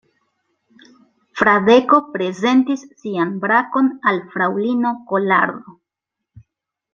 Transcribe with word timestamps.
Fradeko 1.41 1.99
prezentis 2.15 2.85
sian 3.03 3.35
brakon 3.45 3.91
al 4.13 4.21
fraŭlino 4.33 4.95
Kolardo. 5.13 5.77